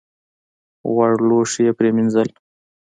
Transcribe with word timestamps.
غوړ 0.91 1.13
لوښي 1.27 1.61
یې 1.65 1.71
پرېمینځل. 1.77 2.29